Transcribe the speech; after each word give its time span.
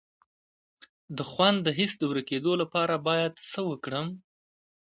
د 1.17 1.19
خوند 1.29 1.57
د 1.63 1.67
حس 1.77 1.91
د 1.99 2.03
ورکیدو 2.11 2.53
لپاره 2.61 2.95
باید 3.07 3.33
څه 3.51 3.59
وکړم؟ 3.69 4.07